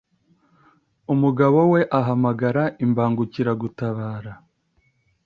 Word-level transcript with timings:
umugabo 1.13 1.59
we 1.71 1.81
ahamagara 1.99 2.63
imbangukiragutabara 2.85 4.33